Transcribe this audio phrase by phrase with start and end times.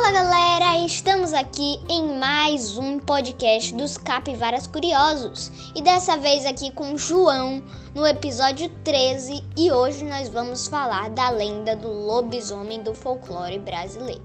[0.00, 6.70] Fala galera, estamos aqui em mais um podcast dos Capivaras Curiosos e dessa vez aqui
[6.70, 7.60] com João
[7.96, 14.22] no episódio 13 e hoje nós vamos falar da lenda do lobisomem do folclore brasileiro.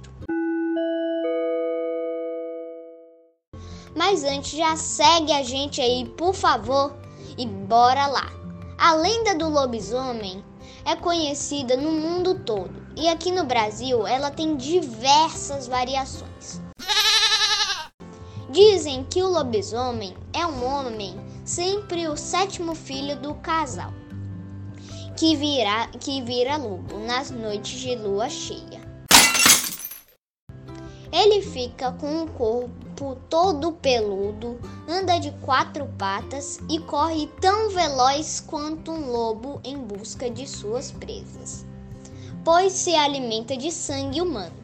[3.96, 6.96] Mas antes, já segue a gente aí, por favor,
[7.36, 8.32] e bora lá!
[8.78, 10.46] A lenda do lobisomem
[10.86, 16.62] é conhecida no mundo todo e aqui no Brasil ela tem diversas variações.
[18.50, 23.92] Dizem que o lobisomem é um homem, sempre o sétimo filho do casal,
[25.18, 28.82] que vira, que vira lobo nas noites de lua cheia.
[31.12, 32.83] Ele fica com o corpo
[33.30, 40.30] todo peludo, anda de quatro patas e corre tão veloz quanto um lobo em busca
[40.30, 41.66] de suas presas
[42.44, 44.64] pois se alimenta de sangue humano.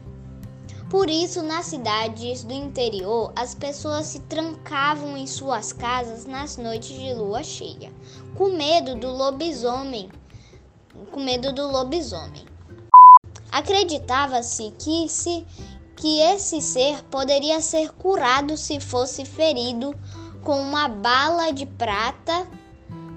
[0.90, 6.98] Por isso, nas cidades do interior, as pessoas se trancavam em suas casas nas noites
[6.98, 7.92] de lua cheia,
[8.36, 10.10] com medo do lobisomem.
[11.12, 12.44] Com medo do lobisomem.
[13.52, 15.46] Acreditava-se que se
[16.00, 19.94] que esse ser poderia ser curado se fosse ferido
[20.42, 22.48] com uma bala de prata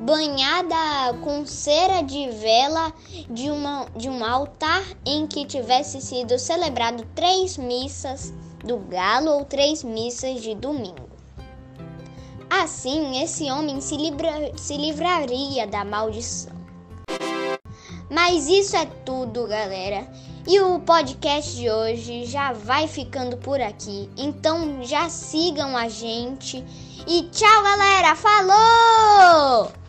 [0.02, 0.76] banhada
[1.24, 2.92] com cera de vela
[3.30, 8.34] de, uma, de um altar em que tivesse sido celebrado três missas
[8.66, 11.08] do galo ou três missas de domingo.
[12.50, 16.63] Assim, esse homem se, livra, se livraria da maldição.
[18.10, 20.08] Mas isso é tudo, galera.
[20.46, 24.10] E o podcast de hoje já vai ficando por aqui.
[24.18, 26.64] Então já sigam a gente.
[27.08, 28.16] E tchau, galera!
[28.16, 29.83] Falou!